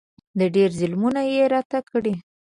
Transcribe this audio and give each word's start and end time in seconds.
ډېر 0.55 0.69
ظلمونه 0.79 1.21
یې 1.31 1.43
راته 1.53 1.79
کړي. 1.89 2.13